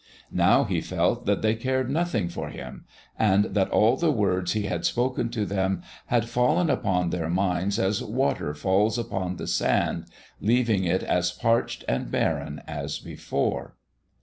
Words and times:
Now 0.33 0.63
he 0.63 0.81
felt 0.81 1.27
that 1.27 1.43
they 1.43 1.53
cared 1.53 1.87
nothing 1.91 2.27
for 2.27 2.49
him, 2.49 2.85
and 3.19 3.45
that 3.53 3.69
all 3.69 3.95
the 3.95 4.09
words 4.11 4.53
he 4.53 4.63
had 4.63 4.83
spoken 4.83 5.29
to 5.29 5.45
them 5.45 5.83
had 6.07 6.27
fallen 6.27 6.71
upon 6.71 7.11
their 7.11 7.29
minds 7.29 7.77
as 7.77 8.03
water 8.03 8.55
falls 8.55 8.97
upon 8.97 9.35
the 9.35 9.45
sand, 9.45 10.07
leaving 10.39 10.85
it 10.85 11.03
as 11.03 11.31
parched 11.31 11.85
and 11.87 12.09
barren 12.09 12.63
as 12.67 12.97
before. 12.97 13.75